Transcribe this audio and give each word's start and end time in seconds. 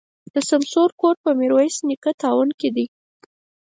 د 0.33 0.35
سمسور 0.49 0.89
کور 1.01 1.15
په 1.23 1.29
ميروایس 1.39 1.75
نیکه 1.87 2.11
تاون 2.21 2.49
کي 2.59 2.69
دی. 2.75 2.85